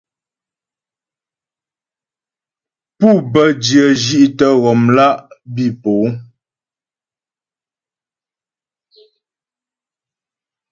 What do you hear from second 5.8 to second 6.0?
po.